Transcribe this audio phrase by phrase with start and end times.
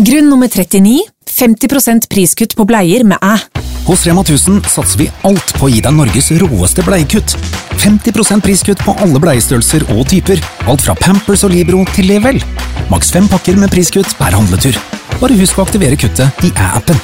[0.00, 3.34] Grunn nummer 39 50% priskutt på bleier med æ.
[3.84, 7.34] Hos Rema 1000 satser vi alt på å gi deg Norges råeste bleiekutt.
[7.82, 10.40] 50% priskutt på alle bleiestørrelser og typer.
[10.72, 12.40] Alt fra Pampers og Libro til Level.
[12.88, 14.80] Maks fem pakker med priskutt per handletur.
[15.20, 16.96] Bare husk å aktivere kuttet i æ-appen.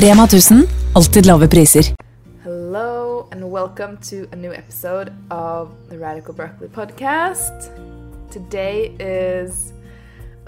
[0.00, 0.64] Rema 1000
[0.96, 1.92] alltid lave priser.
[2.48, 7.68] Hello and welcome to a new episode of the Radical Broccoli podcast.
[8.32, 9.74] Today is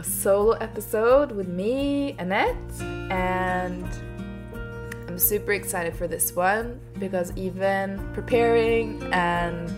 [0.01, 2.57] a solo episode with me, Anette,
[3.11, 3.85] and
[5.07, 9.69] I'm super excited for this one because even preparing and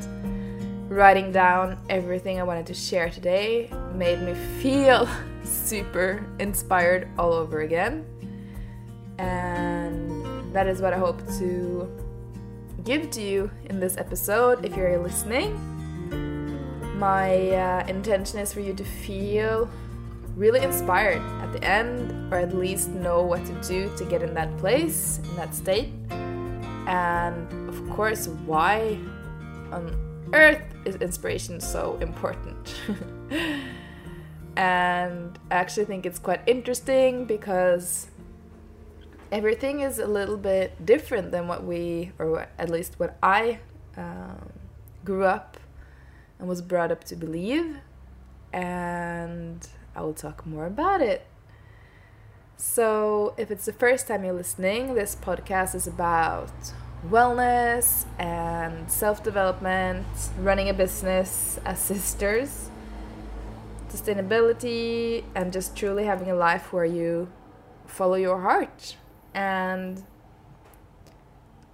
[0.88, 5.08] writing down everything I wanted to share today made me feel
[5.44, 8.06] super inspired all over again.
[9.18, 11.90] And that is what I hope to
[12.84, 15.58] give to you in this episode if you're listening.
[16.96, 19.68] My uh, intention is for you to feel
[20.36, 24.34] really inspired at the end, or at least know what to do to get in
[24.34, 25.90] that place, in that state.
[26.86, 28.98] And of course, why
[29.70, 29.94] on
[30.32, 32.74] earth is inspiration so important?
[34.56, 38.08] and I actually think it's quite interesting because
[39.30, 43.60] everything is a little bit different than what we, or at least what I
[43.96, 44.50] um,
[45.04, 45.56] grew up
[46.38, 47.76] and was brought up to believe.
[48.52, 51.26] And I will talk more about it.
[52.56, 56.52] So, if it's the first time you're listening, this podcast is about
[57.08, 60.06] wellness and self development,
[60.38, 62.70] running a business as sisters,
[63.88, 67.30] sustainability, and just truly having a life where you
[67.86, 68.96] follow your heart.
[69.34, 70.04] And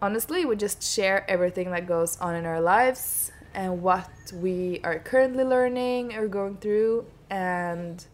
[0.00, 4.98] honestly, we just share everything that goes on in our lives and what we are
[4.98, 8.06] currently learning or going through and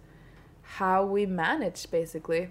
[0.63, 2.51] how we manage basically.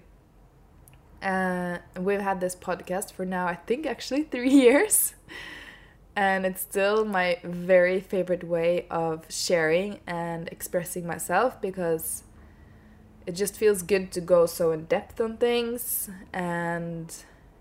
[1.22, 5.14] Uh, we've had this podcast for now, I think actually three years.
[6.16, 12.23] And it's still my very favorite way of sharing and expressing myself because
[13.26, 17.15] it just feels good to go so in depth on things and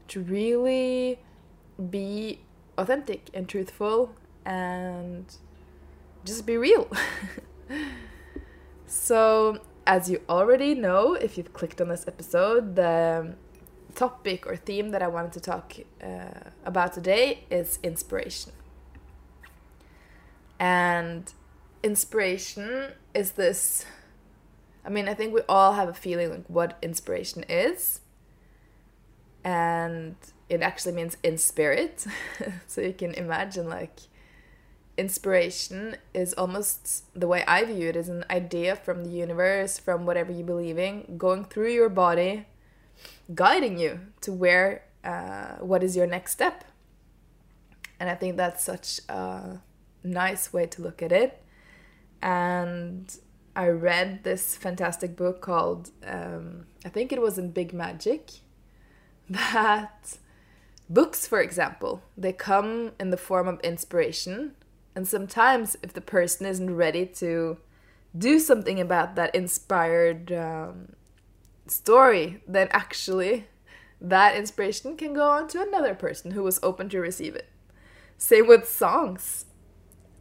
[0.09, 1.19] to really
[1.91, 2.41] be
[2.77, 5.25] authentic and truthful and
[6.25, 6.91] just be real.
[8.93, 13.35] so, as you already know, if you've clicked on this episode, the
[13.95, 15.73] topic or theme that I wanted to talk
[16.03, 18.53] uh, about today is inspiration.
[20.61, 21.33] And
[21.83, 23.87] inspiration is this
[24.85, 28.01] I mean, I think we all have a feeling like what inspiration is.
[29.43, 30.17] And
[30.51, 32.05] it actually means in spirit.
[32.67, 34.01] so you can imagine like
[34.97, 40.05] inspiration is almost the way I view it is an idea from the universe, from
[40.05, 42.47] whatever you believe in, going through your body,
[43.35, 46.65] guiding you to where, uh, what is your next step.
[47.99, 49.61] And I think that's such a
[50.05, 51.43] nice way to look at it.
[52.21, 53.15] And
[53.57, 58.31] I read this fantastic book called, um, I think it was in Big Magic,
[59.31, 60.19] that
[60.91, 64.55] books, for example, they come in the form of inspiration
[64.95, 67.59] and sometimes, if the person isn't ready to
[68.17, 70.93] do something about that inspired um,
[71.67, 73.47] story, then actually
[74.01, 77.49] that inspiration can go on to another person who was open to receive it.
[78.19, 79.47] Same with songs,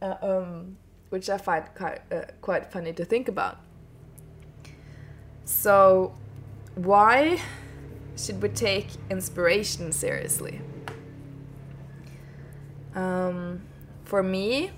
[0.00, 0.76] uh, um,
[1.10, 3.58] which I find quite, uh, quite funny to think about.
[5.44, 6.14] So,
[6.76, 7.40] why
[8.16, 10.60] should we take inspiration seriously?
[12.94, 13.62] Um,
[14.12, 14.70] for me,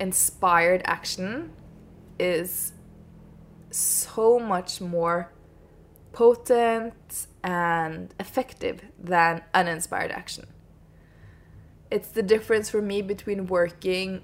[0.00, 1.52] inspired action
[2.18, 2.72] is
[3.70, 5.32] so much more
[6.10, 10.48] potent and effective than uninspired action.
[11.88, 14.22] It's the difference for me between working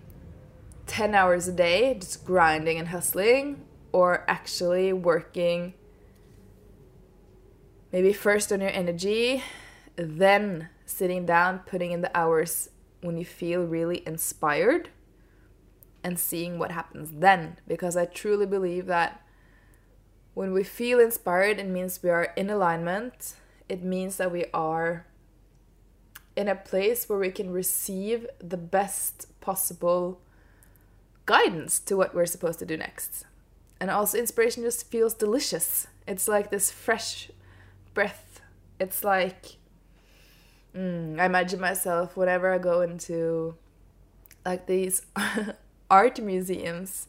[0.89, 5.75] 10 hours a day, just grinding and hustling, or actually working
[7.93, 9.45] maybe first on your energy,
[9.95, 12.71] then sitting down, putting in the hours
[13.05, 14.89] when you feel really inspired
[16.03, 17.59] and seeing what happens then.
[17.69, 19.23] Because I truly believe that
[20.33, 23.35] when we feel inspired, it means we are in alignment.
[23.69, 25.07] It means that we are
[26.35, 30.21] in a place where we can receive the best possible
[31.27, 33.25] guidance to what we're supposed to do next.
[33.81, 35.87] And also, inspiration just feels delicious.
[36.09, 37.31] It's like this fresh
[37.93, 38.41] breath.
[38.81, 39.57] It's like
[40.75, 43.55] Mm, I imagine myself whenever I go into
[44.45, 45.03] like these
[45.91, 47.09] art museums.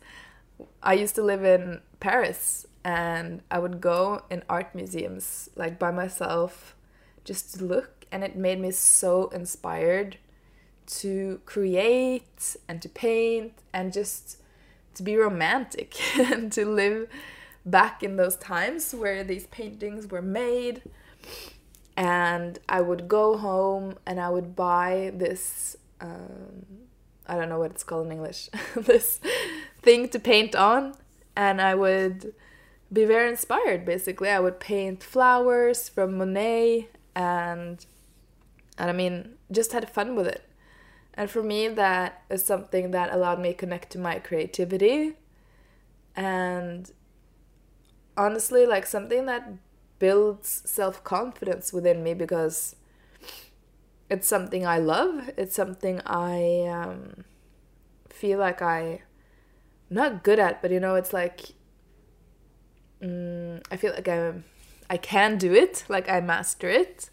[0.82, 5.92] I used to live in Paris and I would go in art museums like by
[5.92, 6.76] myself
[7.24, 10.18] just to look and it made me so inspired
[10.86, 14.38] to create and to paint and just
[14.94, 17.10] to be romantic and to live
[17.66, 20.84] back in those times where these paintings were made
[21.98, 26.86] and I would go home and I would buy this um,
[27.28, 29.20] I don't know what it's called in English this
[29.82, 30.96] thing to paint on.
[31.36, 32.34] And I would
[32.92, 34.30] be very inspired basically.
[34.30, 37.86] I would paint flowers from Monet and
[38.78, 40.44] and I mean just had fun with it.
[41.14, 45.14] And for me that is something that allowed me to connect to my creativity.
[46.16, 46.92] And
[48.16, 49.52] honestly like something that
[50.00, 52.76] builds self-confidence within me because
[54.10, 55.32] it's something I love.
[55.38, 57.24] It's something I um,
[58.10, 59.02] feel like I
[59.90, 61.42] not good at, but you know, it's like
[63.02, 64.34] mm, I feel like I
[64.90, 67.10] I can do it, like I master it.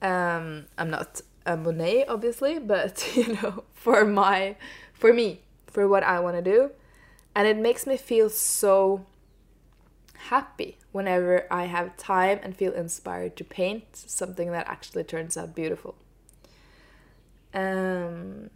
[0.00, 4.56] Um, I'm not a Monet, obviously, but you know, for my
[4.92, 6.70] for me, for what I want to do,
[7.34, 9.06] and it makes me feel so
[10.18, 15.54] happy whenever I have time and feel inspired to paint something that actually turns out
[15.54, 15.94] beautiful.
[17.54, 18.50] Um,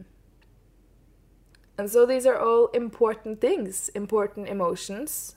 [1.78, 5.36] and so these are all important things, important emotions.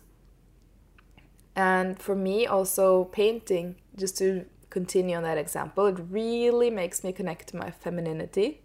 [1.56, 7.14] And for me, also painting, just to continue on that example, it really makes me
[7.14, 8.62] connect to my femininity.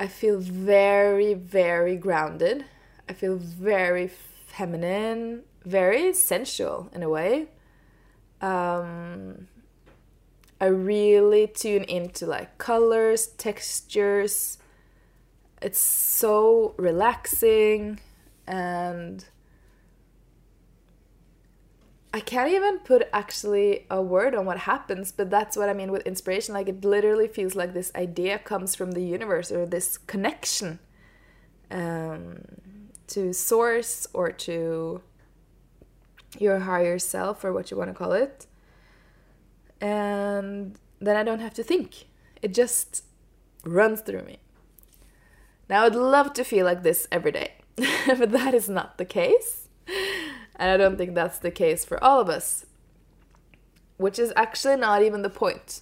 [0.00, 2.64] I feel very, very grounded.
[3.08, 4.08] I feel very
[4.46, 7.48] feminine very sensual in a way.
[8.40, 9.48] Um,
[10.60, 14.58] I really tune into like colors, textures.
[15.60, 18.00] It's so relaxing
[18.46, 19.24] and
[22.14, 25.90] I can't even put actually a word on what happens, but that's what I mean
[25.90, 26.52] with inspiration.
[26.52, 30.78] Like it literally feels like this idea comes from the universe or this connection
[31.70, 32.42] um,
[33.08, 35.00] to source or to
[36.38, 38.46] your higher self or what you want to call it.
[39.80, 42.06] And then I don't have to think.
[42.40, 43.04] It just
[43.64, 44.38] runs through me.
[45.68, 47.52] Now, I'd love to feel like this every day,
[48.06, 49.68] but that is not the case.
[50.56, 52.66] And I don't think that's the case for all of us,
[53.96, 55.80] which is actually not even the point.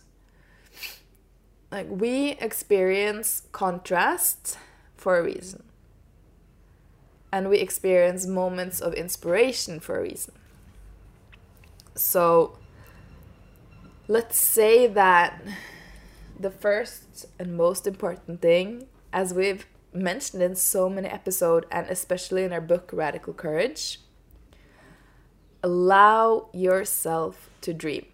[1.71, 4.59] Like, we experience contrast
[4.97, 5.63] for a reason.
[7.33, 10.35] And we experience moments of inspiration for a reason.
[11.95, 12.59] So
[14.09, 15.41] let's say that
[16.39, 22.45] the first and most important thing, as we've mentioned in so many episodes, and especially
[22.45, 24.01] in our book Radical Courage,
[25.63, 28.07] allow yourself to dream.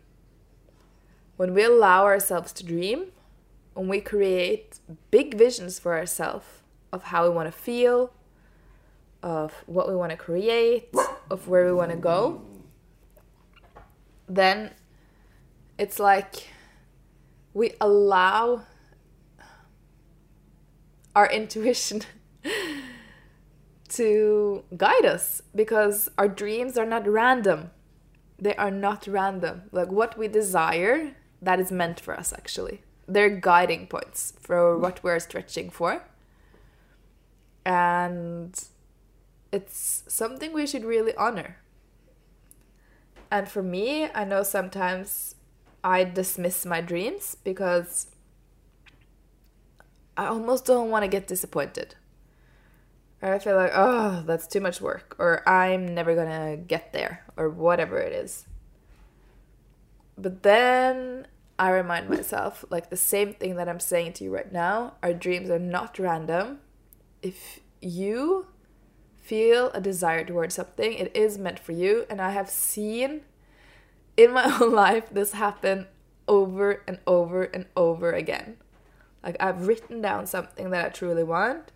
[1.36, 3.12] When we allow ourselves to dream,
[3.74, 4.80] when we create
[5.10, 6.46] big visions for ourselves
[6.92, 8.12] of how we want to feel,
[9.26, 10.88] of what we want to create,
[11.28, 12.40] of where we want to go,
[14.28, 14.70] then
[15.80, 16.46] it's like
[17.52, 18.62] we allow
[21.16, 22.02] our intuition
[23.88, 27.72] to guide us because our dreams are not random.
[28.38, 29.62] They are not random.
[29.72, 32.82] Like what we desire, that is meant for us actually.
[33.08, 36.04] They're guiding points for what we're stretching for.
[37.64, 38.56] And
[39.52, 41.58] it's something we should really honor.
[43.30, 45.34] And for me, I know sometimes
[45.82, 48.08] I dismiss my dreams because
[50.16, 51.94] I almost don't want to get disappointed.
[53.22, 57.24] Or I feel like, oh, that's too much work, or I'm never gonna get there,
[57.36, 58.46] or whatever it is.
[60.18, 61.26] But then
[61.58, 65.14] I remind myself, like the same thing that I'm saying to you right now our
[65.14, 66.60] dreams are not random.
[67.22, 68.46] If you
[69.26, 72.06] feel a desire towards something, it is meant for you.
[72.08, 73.22] And I have seen
[74.16, 75.86] in my own life this happen
[76.28, 78.56] over and over and over again.
[79.22, 81.72] Like I've written down something that I truly want,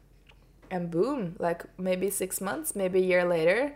[0.71, 3.75] and boom, like maybe six months, maybe a year later,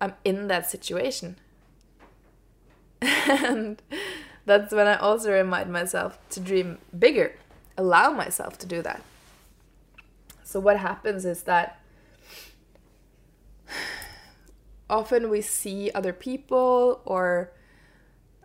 [0.00, 1.36] I'm in that situation.
[3.00, 3.80] and
[4.44, 7.36] that's when I also remind myself to dream bigger,
[7.78, 9.02] allow myself to do that.
[10.44, 11.79] So, what happens is that
[14.88, 17.52] often we see other people or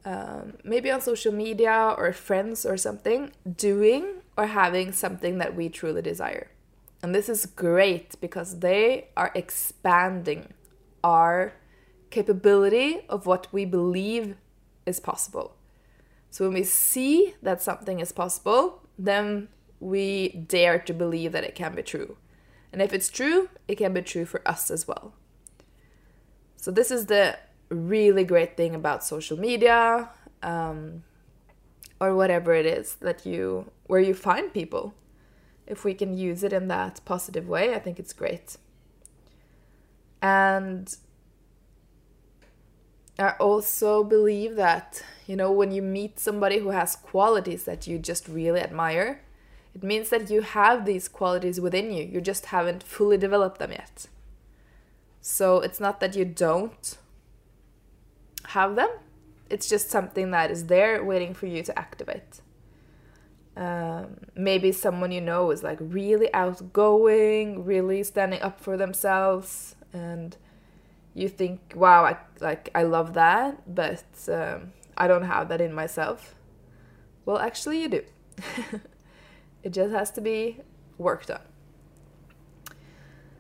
[0.06, 5.68] um, maybe on social media or friends or something doing or having something that we
[5.68, 6.52] truly desire.
[7.02, 10.54] And this is great because they are expanding
[11.04, 11.54] our
[12.10, 14.36] capability of what we believe
[14.86, 15.56] is possible.
[16.30, 21.56] So when we see that something is possible, then we dare to believe that it
[21.56, 22.18] can be true.
[22.76, 25.14] And if it's true, it can be true for us as well.
[26.58, 27.40] So this is the
[27.70, 30.10] really great thing about social media
[30.44, 31.04] um,
[32.02, 34.94] or whatever it is that you where you find people.
[35.66, 38.58] If we can use it in that positive way, I think it's great.
[40.22, 40.94] And
[43.18, 48.00] I also believe that, you know, when you meet somebody who has qualities that you
[48.00, 49.22] just really admire,
[49.76, 52.06] it means that you have these qualities within you.
[52.06, 54.08] You just haven't fully developed them yet.
[55.20, 56.98] So it's not that you don't
[58.50, 58.90] have them,
[59.50, 62.42] it's just something that is there waiting for you to activate.
[63.58, 70.36] Um, maybe someone you know is like really outgoing, really standing up for themselves, and
[71.14, 75.74] you think, "Wow, I like I love that," but um, I don't have that in
[75.74, 76.36] myself.
[77.26, 78.04] Well, actually, you do.
[79.66, 80.60] it just has to be
[81.00, 81.42] worked on.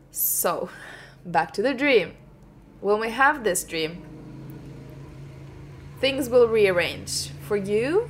[0.09, 0.69] So,
[1.23, 2.15] back to the dream.
[2.81, 4.03] When we have this dream,
[5.99, 8.09] things will rearrange for you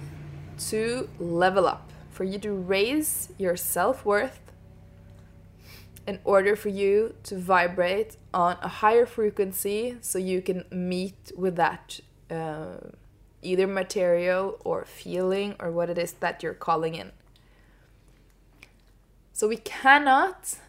[0.69, 4.39] to level up, for you to raise your self worth
[6.07, 11.57] in order for you to vibrate on a higher frequency so you can meet with
[11.57, 12.00] that
[12.31, 12.77] uh,
[13.41, 17.12] either material or feeling or what it is that you're calling in.
[19.36, 20.60] So we cannot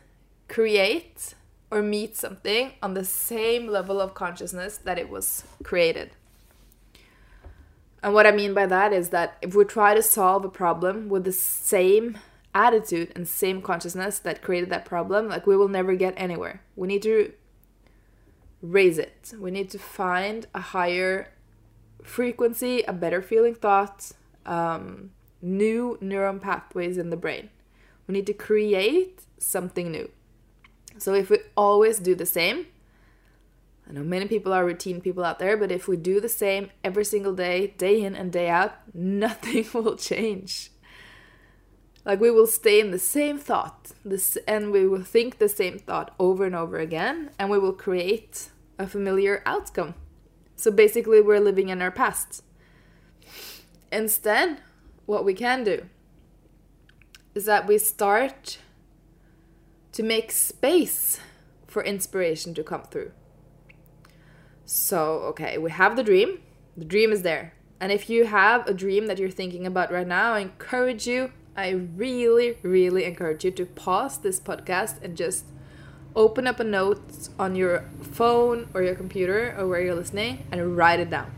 [0.48, 1.34] create
[1.70, 6.10] or meet something on the same level of consciousness that it was created.
[8.02, 11.08] And what I mean by that is that if we try to solve a problem
[11.08, 12.18] with the same
[12.56, 16.60] attitude and same consciousness that created that problem, like we will never get anywhere.
[16.74, 17.34] We need to
[18.62, 19.32] raise it.
[19.38, 21.32] We need to find a higher
[22.02, 24.10] frequency, a better feeling thought,
[24.44, 27.50] um, new neuron pathways in the brain.
[28.06, 30.10] We need to create something new.
[30.98, 32.66] So if we always do the same,
[33.88, 36.70] I know many people are routine people out there, but if we do the same
[36.82, 40.70] every single day, day in and day out, nothing will change.
[42.04, 45.78] Like we will stay in the same thought, this, and we will think the same
[45.78, 49.94] thought over and over again, and we will create a familiar outcome.
[50.54, 52.42] So basically, we're living in our past.
[53.92, 54.58] Instead,
[55.04, 55.86] what we can do
[57.36, 58.58] is that we start
[59.92, 61.20] to make space
[61.68, 63.12] for inspiration to come through.
[64.64, 66.40] So, okay, we have the dream.
[66.76, 67.52] The dream is there.
[67.78, 71.30] And if you have a dream that you're thinking about right now, I encourage you
[71.56, 75.46] I really, really encourage you to pause this podcast and just
[76.14, 80.76] open up a note on your phone or your computer or where you're listening and
[80.76, 81.32] write it down.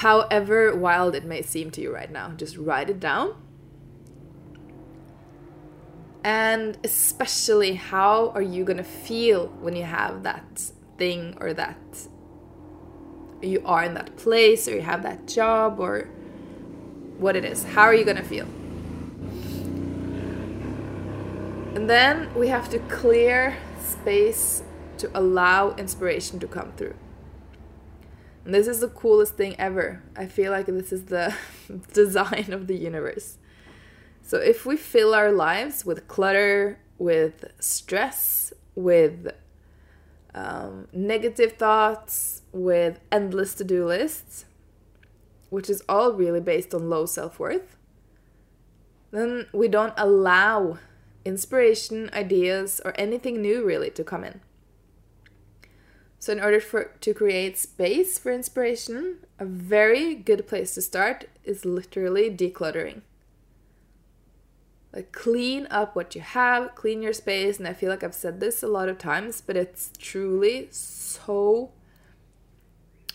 [0.00, 3.34] However wild it may seem to you right now, just write it down.
[6.24, 11.76] And especially, how are you gonna feel when you have that thing or that
[13.42, 16.08] you are in that place or you have that job or
[17.18, 17.64] what it is.
[17.64, 18.46] How are you going to feel?
[21.74, 24.62] And then we have to clear space
[24.98, 26.94] to allow inspiration to come through.
[28.46, 30.02] This is the coolest thing ever.
[30.16, 31.34] I feel like this is the
[31.92, 33.38] design of the universe.
[34.22, 39.32] So if we fill our lives with clutter, with stress, with
[40.32, 44.44] um, negative thoughts, with endless to do lists,
[45.50, 47.76] which is all really based on low self worth,
[49.10, 50.78] then we don't allow
[51.24, 54.40] inspiration, ideas, or anything new really to come in.
[56.26, 61.26] So, in order for to create space for inspiration, a very good place to start
[61.44, 63.02] is literally decluttering.
[64.92, 68.40] Like clean up what you have, clean your space, and I feel like I've said
[68.40, 71.70] this a lot of times, but it's truly so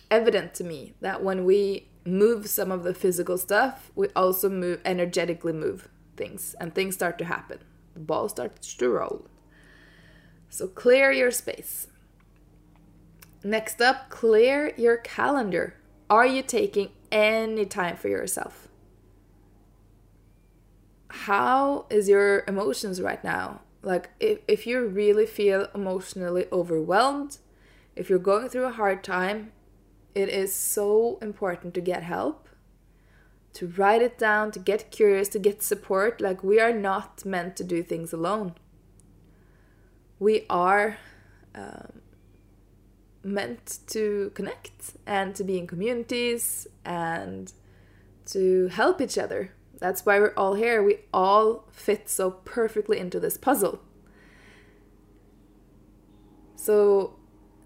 [0.09, 4.79] evident to me that when we move some of the physical stuff, we also move
[4.85, 7.59] energetically move things and things start to happen.
[7.93, 9.27] The ball starts to roll.
[10.47, 11.87] So clear your space.
[13.43, 15.75] Next up, clear your calendar.
[16.09, 18.67] Are you taking any time for yourself?
[21.09, 23.61] How is your emotions right now?
[23.81, 27.39] Like if, if you really feel emotionally overwhelmed,
[27.95, 29.51] if you're going through a hard time,
[30.13, 32.47] it is so important to get help,
[33.53, 36.21] to write it down, to get curious, to get support.
[36.21, 38.55] Like, we are not meant to do things alone.
[40.19, 40.97] We are
[41.55, 42.01] um,
[43.23, 47.53] meant to connect and to be in communities and
[48.27, 49.51] to help each other.
[49.79, 50.83] That's why we're all here.
[50.83, 53.81] We all fit so perfectly into this puzzle.
[56.55, 57.15] So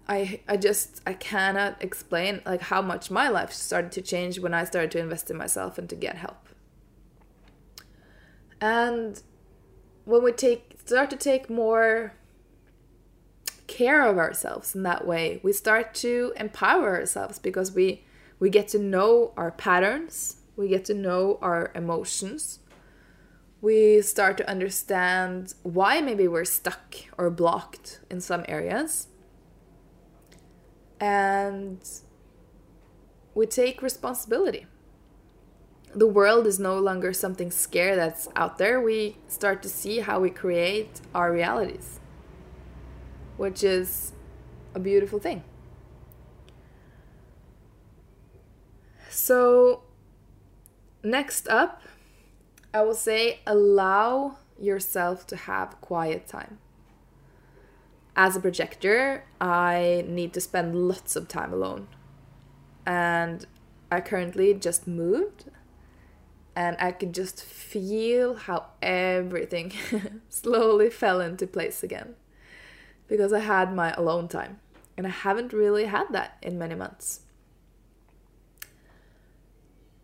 [0.08, 4.54] I I just I cannot explain like how much my life started to change when
[4.54, 6.48] I started to invest in myself and to get help.
[8.60, 9.22] And
[10.04, 12.14] when we take start to take more
[13.66, 18.04] care of ourselves in that way, we start to empower ourselves because we
[18.38, 22.60] we get to know our patterns, we get to know our emotions.
[23.62, 29.08] We start to understand why maybe we're stuck or blocked in some areas.
[31.00, 31.80] And
[33.34, 34.66] we take responsibility.
[35.94, 38.80] The world is no longer something scary that's out there.
[38.80, 42.00] We start to see how we create our realities,
[43.36, 44.12] which is
[44.74, 45.42] a beautiful thing.
[49.10, 49.82] So,
[51.06, 51.82] Next up,
[52.74, 56.58] I will say allow yourself to have quiet time.
[58.16, 61.86] As a projector, I need to spend lots of time alone.
[62.84, 63.46] And
[63.88, 65.44] I currently just moved
[66.56, 69.74] and I could just feel how everything
[70.28, 72.16] slowly fell into place again
[73.08, 74.60] because I had my alone time
[74.96, 77.20] and I haven't really had that in many months.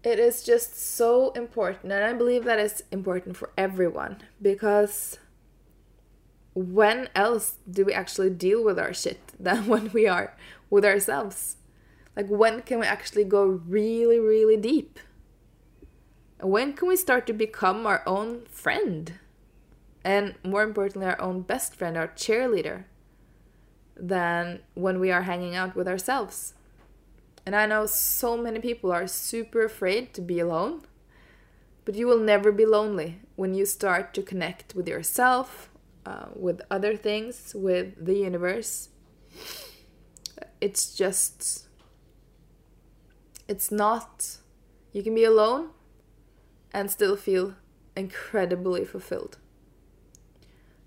[0.04, 5.18] It is just so important and i believe that it's important for everyone because
[6.54, 10.34] when else do we actually deal with our shit than when we are
[10.70, 11.56] with ourselves?
[12.16, 14.98] Like when can we actually go really really deep?
[16.40, 19.14] When can we start to become our own friend?
[20.04, 22.84] And more importantly our own best friend our cheerleader
[23.96, 26.54] than when we are hanging out with ourselves
[27.44, 30.82] and I know so many people are super afraid to be alone,
[31.84, 35.70] but you will never be lonely when you start to connect with yourself,
[36.06, 38.90] uh, with other things, with the universe.
[40.60, 41.66] It's just,
[43.48, 44.36] it's not,
[44.92, 45.70] you can be alone
[46.72, 47.56] and still feel
[47.96, 49.38] incredibly fulfilled.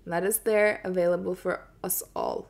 [0.04, 2.48] And that is there available for us all.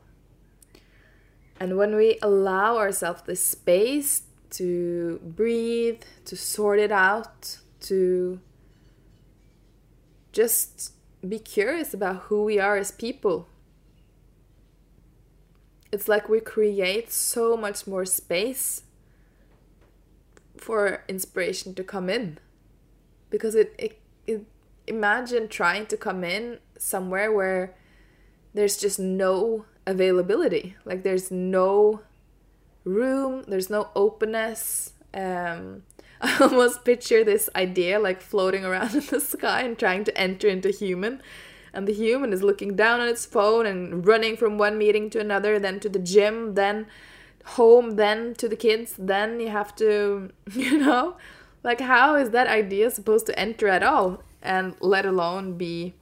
[1.59, 8.39] And when we allow ourselves the space to breathe, to sort it out, to
[10.31, 10.93] just
[11.27, 13.47] be curious about who we are as people,
[15.91, 18.83] it's like we create so much more space
[20.57, 22.37] for inspiration to come in.
[23.29, 24.45] Because it, it, it
[24.85, 27.75] imagine trying to come in somewhere where
[28.53, 30.75] there's just no availability.
[30.85, 32.01] Like there's no
[32.83, 34.93] room, there's no openness.
[35.13, 35.83] Um,
[36.21, 40.47] I almost picture this idea like floating around in the sky and trying to enter
[40.47, 41.21] into human.
[41.73, 45.19] And the human is looking down on its phone and running from one meeting to
[45.19, 46.87] another, then to the gym, then
[47.45, 51.17] home, then to the kids, then you have to, you know?
[51.63, 54.23] Like, how is that idea supposed to enter at all?
[54.41, 55.93] And let alone be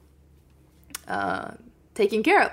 [1.08, 1.52] uh,
[1.94, 2.52] taken care of?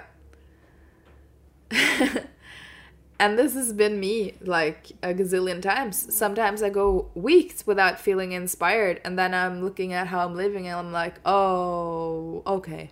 [3.19, 6.15] and this has been me like a gazillion times.
[6.15, 10.67] Sometimes I go weeks without feeling inspired, and then I'm looking at how I'm living
[10.67, 12.91] and I'm like, oh, okay.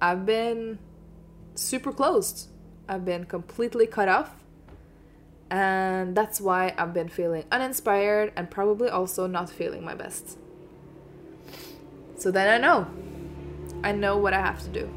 [0.00, 0.78] I've been
[1.54, 2.48] super closed.
[2.88, 4.34] I've been completely cut off.
[5.50, 10.38] And that's why I've been feeling uninspired and probably also not feeling my best.
[12.16, 12.86] So then I know.
[13.84, 14.90] I know what I have to do.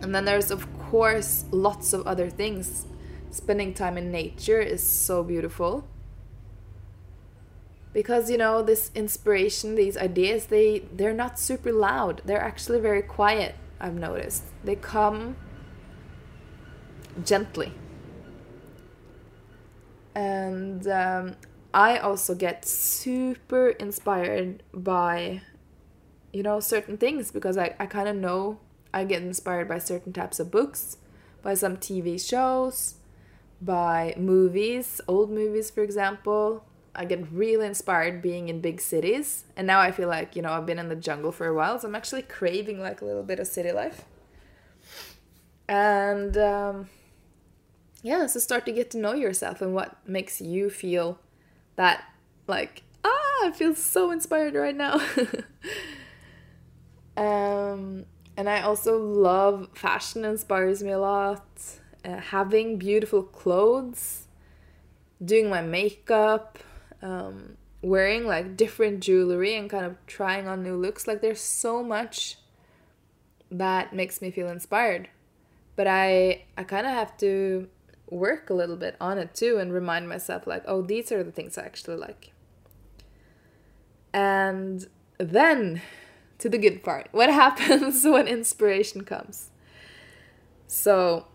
[0.00, 2.86] And then there's, of course, lots of other things.
[3.30, 5.86] Spending time in nature is so beautiful.
[7.92, 12.22] Because you know, this inspiration, these ideas, they they're not super loud.
[12.24, 14.44] They're actually very quiet, I've noticed.
[14.64, 15.36] They come
[17.24, 17.72] gently.
[20.14, 21.36] And um,
[21.72, 25.42] I also get super inspired by,
[26.32, 28.60] you know, certain things because I, I kind of know
[28.94, 30.98] I get inspired by certain types of books,
[31.42, 32.94] by some TV shows,
[33.60, 36.64] by movies, old movies, for example.
[36.94, 39.46] I get really inspired being in big cities.
[39.56, 41.76] And now I feel like, you know, I've been in the jungle for a while,
[41.80, 44.04] so I'm actually craving like a little bit of city life.
[45.68, 46.88] And um,
[48.04, 51.18] yeah, so start to get to know yourself and what makes you feel
[51.74, 52.04] that,
[52.46, 55.00] like, ah, I feel so inspired right now.
[57.16, 61.44] um, and I also love fashion inspires me a lot.
[62.04, 64.26] uh, having beautiful clothes,
[65.24, 66.58] doing my makeup,
[67.02, 71.06] um, wearing like different jewelry and kind of trying on new looks.
[71.06, 72.36] Like there's so much
[73.50, 75.08] that makes me feel inspired.
[75.76, 77.68] But I I kind of have to
[78.10, 81.32] work a little bit on it too and remind myself like, oh, these are the
[81.32, 82.32] things I actually like.
[84.12, 84.86] And
[85.18, 85.80] then
[86.38, 87.08] to the good part.
[87.12, 89.50] What happens when inspiration comes?
[90.66, 91.26] So,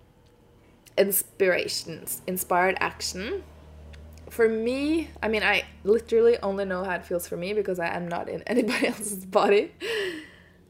[0.97, 3.43] inspirations, inspired action.
[4.29, 7.87] For me, I mean, I literally only know how it feels for me because I
[7.87, 9.71] am not in anybody else's body.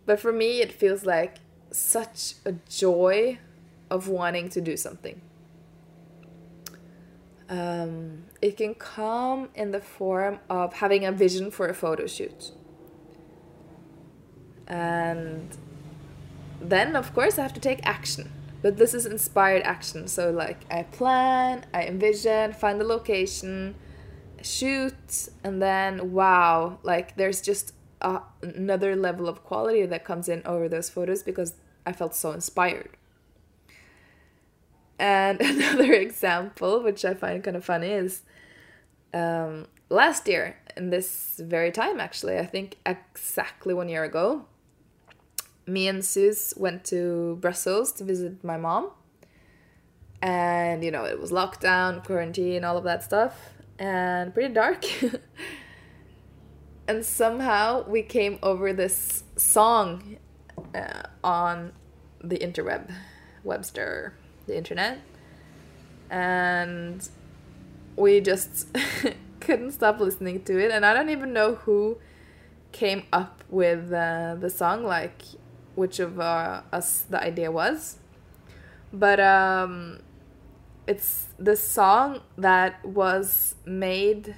[0.05, 1.37] But for me, it feels like
[1.71, 3.39] such a joy
[3.89, 5.21] of wanting to do something.
[7.49, 12.51] Um, it can come in the form of having a vision for a photo shoot.
[14.69, 15.57] And
[16.61, 18.31] then, of course, I have to take action.
[18.61, 20.07] But this is inspired action.
[20.07, 23.75] So, like, I plan, I envision, find the location,
[24.41, 30.41] shoot, and then, wow, like, there's just a, another level of quality that comes in
[30.45, 31.55] over those photos because
[31.85, 32.91] I felt so inspired.
[34.99, 38.23] And another example, which I find kind of funny, is
[39.13, 44.45] um, last year, in this very time, actually, I think exactly one year ago,
[45.69, 48.91] me and Sus went to Brussels to visit my mom.
[50.21, 54.83] And, you know, it was lockdown, quarantine, all of that stuff, and pretty dark.
[56.87, 60.17] and somehow we came over this song
[60.75, 61.71] uh, on
[62.21, 62.91] the interweb,
[63.43, 64.13] Webster,
[64.45, 64.99] the internet.
[66.09, 67.07] And
[67.95, 68.67] we just
[69.39, 70.71] couldn't stop listening to it.
[70.71, 71.97] And I don't even know who
[72.71, 75.21] came up with uh, the song, like
[75.79, 77.97] which of uh, us the idea was.
[78.91, 79.99] But um,
[80.85, 84.35] it's the song that was made.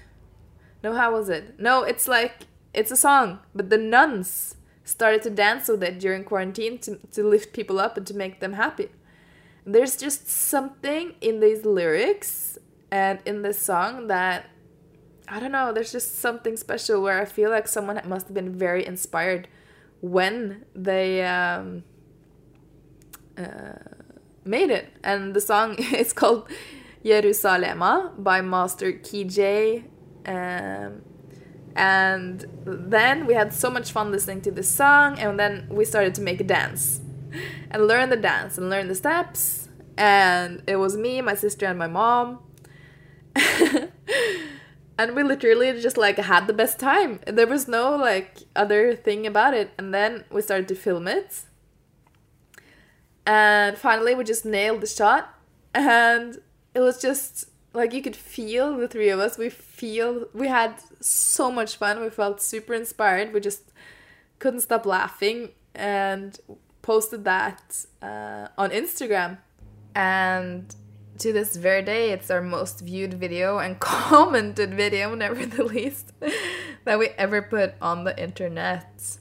[0.83, 1.59] No, how was it?
[1.59, 6.23] No, it's like it's a song, but the nuns started to dance with it during
[6.23, 8.89] quarantine to, to lift people up and to make them happy.
[9.65, 12.57] There's just something in these lyrics
[12.91, 14.49] and in this song that
[15.27, 18.57] I don't know, there's just something special where I feel like someone must have been
[18.57, 19.47] very inspired
[20.01, 21.83] when they um,
[23.37, 23.73] uh,
[24.43, 24.89] made it.
[25.03, 26.49] And the song is called
[27.05, 29.85] Jerusalema by Master KG.
[30.25, 31.01] Um,
[31.75, 36.13] and then we had so much fun listening to this song, and then we started
[36.15, 36.99] to make a dance
[37.71, 39.69] and learn the dance and learn the steps.
[39.97, 42.39] And it was me, my sister, and my mom.
[45.01, 47.19] and we literally just like had the best time.
[47.25, 49.71] There was no like other thing about it.
[49.75, 51.41] And then we started to film it.
[53.25, 55.33] And finally we just nailed the shot.
[55.73, 56.39] And
[56.75, 60.75] it was just like you could feel the three of us we feel we had
[60.99, 61.99] so much fun.
[61.99, 63.33] We felt super inspired.
[63.33, 63.71] We just
[64.37, 66.39] couldn't stop laughing and
[66.83, 69.39] posted that uh, on instagram.
[69.95, 70.75] And
[71.19, 76.11] to this very day, it's our most viewed video and commented video, never the least,
[76.85, 79.17] that we ever put on the internet.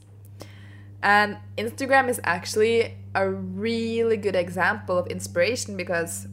[1.03, 6.27] And Instagram is actually a really good example of inspiration because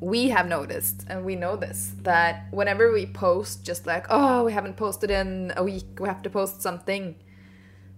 [0.00, 4.52] we have noticed, and we know this, that whenever we post, just like, oh, we
[4.52, 7.16] haven't posted in a week, we have to post something,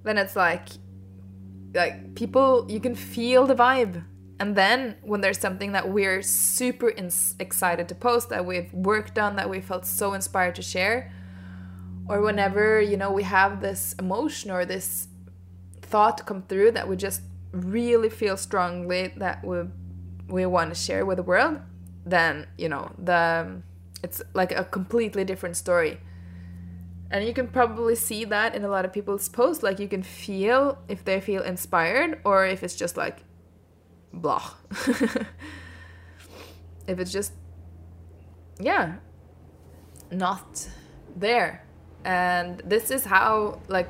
[0.02, 0.68] then it's like,
[1.74, 4.02] like people, you can feel the vibe
[4.42, 6.92] and then when there's something that we're super
[7.38, 11.12] excited to post that we've worked on that we felt so inspired to share
[12.08, 15.08] or whenever you know we have this emotion or this
[15.80, 19.58] thought come through that we just really feel strongly that we
[20.28, 21.60] we want to share with the world
[22.04, 23.62] then you know the
[24.02, 26.00] it's like a completely different story.
[27.10, 30.02] And you can probably see that in a lot of people's posts like you can
[30.02, 33.22] feel if they feel inspired or if it's just like
[34.12, 34.50] blah.
[36.86, 37.32] if it's just,
[38.60, 38.96] yeah,
[40.10, 40.68] not
[41.16, 41.64] there.
[42.04, 43.88] And this is how, like,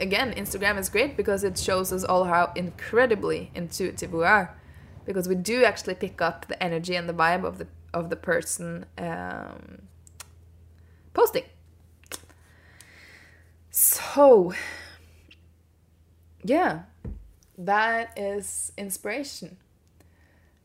[0.00, 4.56] again, Instagram is great because it shows us all how incredibly intuitive we are.
[5.04, 8.16] Because we do actually pick up the energy and the vibe of the of the
[8.16, 9.82] person um,
[11.14, 11.44] posting.
[13.70, 14.52] So,
[16.42, 16.82] yeah,
[17.58, 19.56] that is inspiration.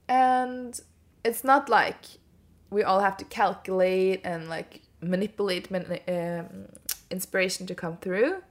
[0.08, 0.80] And
[1.24, 2.06] it's not like
[2.70, 6.68] we all have to calculate and like manipulate um,
[7.10, 8.44] inspiration to come through.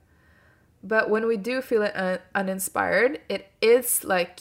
[0.82, 4.40] But when we do feel un uninspired, it is like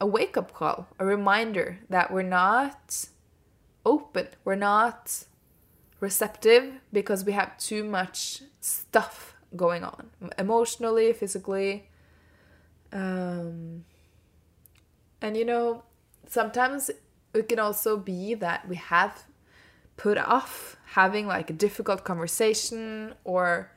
[0.00, 3.06] a wake up call, a reminder that we're not
[3.84, 5.24] open, we're not
[6.00, 11.88] receptive because we have too much stuff going on emotionally, physically.
[12.96, 13.84] Um,
[15.20, 15.82] and you know,
[16.28, 16.90] sometimes
[17.34, 19.24] it can also be that we have
[19.98, 23.70] put off having like a difficult conversation or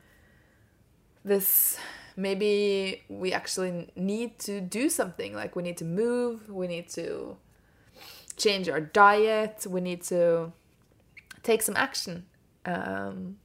[1.22, 1.78] this
[2.16, 5.34] maybe we actually need to do something.
[5.34, 7.36] Like we need to move we need to
[8.36, 10.52] change our diet we need to
[11.42, 12.24] take some action.
[12.64, 13.36] Um,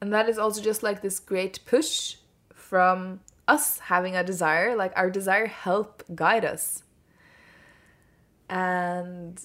[0.00, 2.16] and that is also just like this great push
[2.54, 6.82] from us having a desire like our desire help guide us.
[8.48, 9.40] And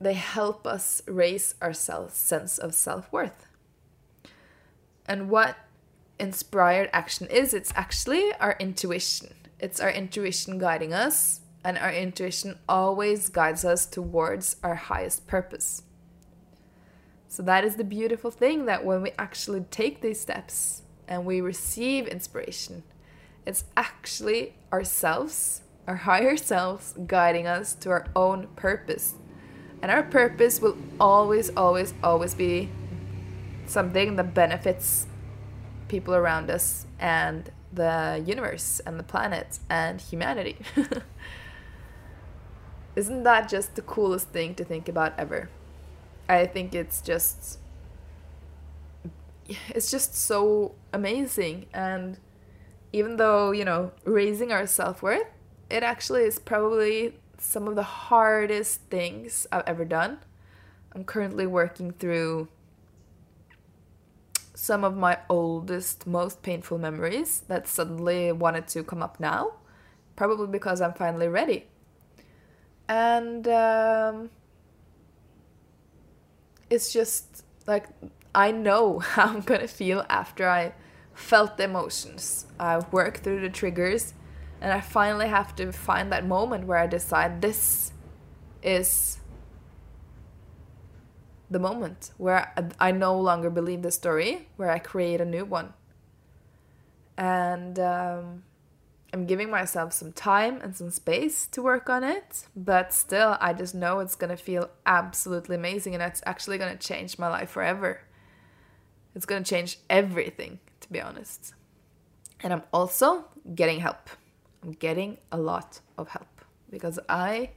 [0.00, 3.46] they help us raise our self sense of self-worth.
[5.06, 5.56] And what
[6.18, 9.34] inspired action is it's actually our intuition.
[9.58, 15.82] It's our intuition guiding us and our intuition always guides us towards our highest purpose.
[17.28, 21.40] So that is the beautiful thing that when we actually take these steps and we
[21.40, 22.82] receive inspiration
[23.46, 29.14] it's actually ourselves our higher selves guiding us to our own purpose.
[29.80, 32.70] And our purpose will always, always, always be
[33.66, 35.06] something that benefits
[35.88, 40.56] people around us and the universe and the planet and humanity.
[42.96, 45.50] Isn't that just the coolest thing to think about ever?
[46.28, 47.58] I think it's just
[49.68, 52.18] it's just so amazing and
[52.92, 55.26] even though, you know, raising our self-worth
[55.68, 60.18] it actually is probably some of the hardest things I've ever done.
[60.92, 62.48] I'm currently working through
[64.54, 69.52] some of my oldest, most painful memories that suddenly wanted to come up now,
[70.14, 71.66] probably because I'm finally ready.
[72.88, 74.30] And um,
[76.70, 77.88] it's just like
[78.36, 80.74] I know how I'm gonna feel after I
[81.14, 82.46] felt the emotions.
[82.60, 84.12] I've worked through the triggers
[84.60, 87.92] and I finally have to find that moment where I decide this
[88.62, 89.18] is
[91.50, 95.72] the moment where I no longer believe the story, where I create a new one.
[97.16, 98.42] And um,
[99.12, 103.52] I'm giving myself some time and some space to work on it, but still, I
[103.52, 108.00] just know it's gonna feel absolutely amazing and it's actually gonna change my life forever.
[109.16, 111.54] It's gonna change everything, to be honest.
[112.40, 113.24] And I'm also
[113.54, 114.10] getting help.
[114.62, 116.28] I'm getting a lot of help
[116.70, 117.50] because I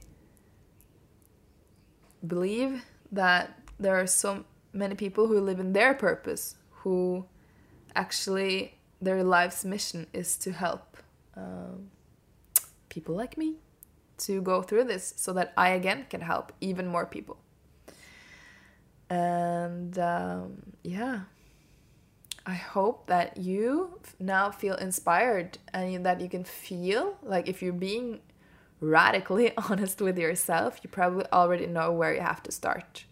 [2.26, 7.26] believe that there are so many people who live in their purpose who
[7.94, 10.96] actually their life's mission is to help
[11.36, 11.90] um,
[12.88, 13.56] people like me
[14.16, 17.36] to go through this so that I again can help even more people.
[19.10, 21.20] And um, yeah.
[22.50, 27.72] I hope that you now feel inspired and that you can feel like if you're
[27.72, 28.18] being
[28.80, 33.04] radically honest with yourself, you probably already know where you have to start.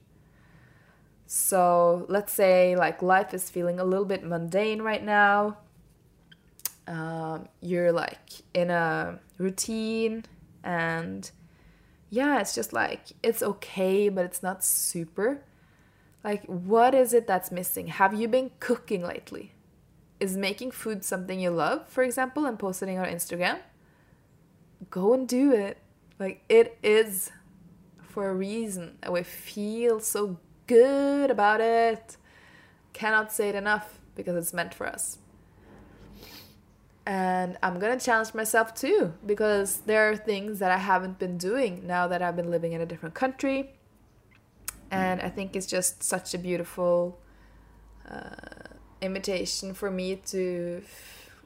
[1.28, 5.58] So let's say like life is feeling a little bit mundane right now.
[6.88, 10.24] Um, you're like in a routine
[10.64, 11.30] and
[12.10, 15.42] yeah, it's just like it's okay, but it's not super.
[16.24, 17.88] Like, what is it that's missing?
[17.88, 19.52] Have you been cooking lately?
[20.20, 23.60] Is making food something you love, for example, and posting on Instagram?
[24.90, 25.78] Go and do it.
[26.18, 27.30] Like, it is
[28.02, 28.98] for a reason.
[29.08, 32.16] We feel so good about it.
[32.92, 35.18] Cannot say it enough because it's meant for us.
[37.06, 41.86] And I'm gonna challenge myself too because there are things that I haven't been doing
[41.86, 43.72] now that I've been living in a different country
[44.90, 47.18] and I think it's just such a beautiful
[48.10, 50.82] uh, invitation for me to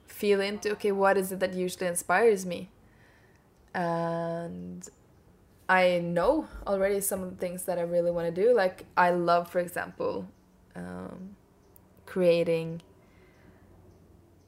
[0.07, 2.71] feel into okay, what is it that usually inspires me?
[3.75, 4.89] And
[5.69, 8.55] I know already some of the things that I really want to do.
[8.55, 10.29] Like, I love, for example,
[10.77, 11.37] um,
[12.07, 12.83] creating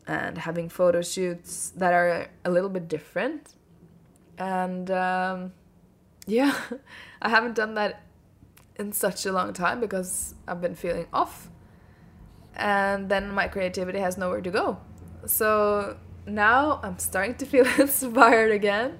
[0.06, 3.54] and having photo shoots that are a little bit different.
[4.36, 5.52] And um,
[6.26, 6.54] yeah,
[7.22, 8.02] I haven't done that
[8.76, 11.50] in such a long time because I've been feeling off.
[12.54, 14.78] And then my creativity has nowhere to go.
[15.26, 18.98] So now I'm starting to feel inspired again.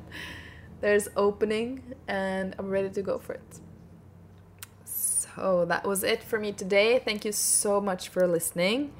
[0.80, 3.60] There's opening and I'm ready to go for it.
[4.84, 6.98] So that was it for me today.
[6.98, 8.92] Thank you so much for listening.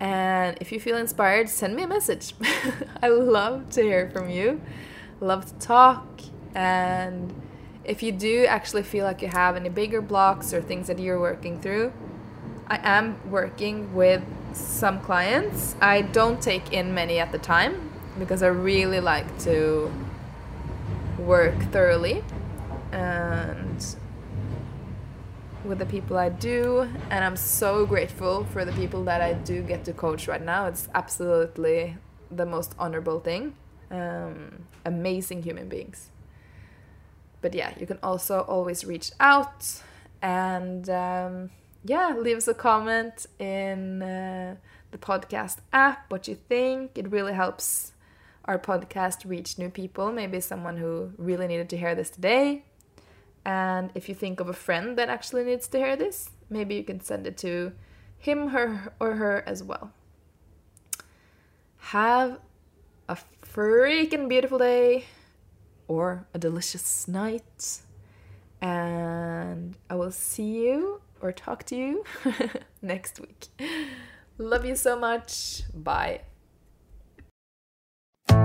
[0.00, 2.34] And if you feel inspired, send me a message.
[3.02, 4.60] I love to hear from you
[5.20, 6.06] love to talk.
[6.54, 7.32] And
[7.84, 11.20] if you do actually feel like you have any bigger blocks or things that you're
[11.20, 11.92] working through,
[12.66, 15.76] I am working with some clients.
[15.80, 19.92] I don't take in many at the time because I really like to
[21.18, 22.24] work thoroughly
[22.92, 23.96] and
[25.64, 29.62] with the people I do, and I'm so grateful for the people that I do
[29.62, 30.66] get to coach right now.
[30.66, 31.96] It's absolutely
[32.30, 33.54] the most honorable thing.
[33.90, 36.10] Um, amazing human beings.
[37.44, 39.82] But yeah, you can also always reach out
[40.22, 41.50] and um,
[41.84, 44.56] yeah, leave us a comment in uh,
[44.92, 46.96] the podcast app what you think.
[46.96, 47.92] It really helps
[48.46, 52.64] our podcast reach new people, maybe someone who really needed to hear this today.
[53.44, 56.82] And if you think of a friend that actually needs to hear this, maybe you
[56.82, 57.72] can send it to
[58.16, 59.92] him, her, or her as well.
[61.76, 62.38] Have
[63.06, 65.04] a freaking beautiful day
[65.88, 67.80] or a delicious night.
[68.60, 72.04] And I will see you or talk to you
[72.82, 73.48] next week.
[74.38, 75.62] Love you so much.
[75.74, 76.20] Bye.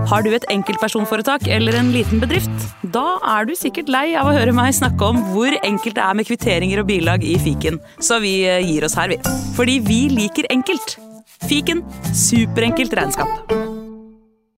[0.09, 2.65] Har du et enkeltpersonforetak eller en liten bedrift?
[2.95, 6.17] Da er du sikkert lei av å høre meg snakke om hvor enkelt det er
[6.17, 9.19] med kvitteringer og bilag i fiken, så vi eh, gir oss her, vi.
[9.57, 10.97] Fordi vi liker enkelt.
[11.45, 13.78] Fiken superenkelt regnskap.